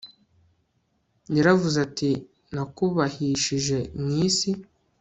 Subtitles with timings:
[1.35, 2.11] yaravuze ati
[2.53, 4.51] nakubahishije mu isi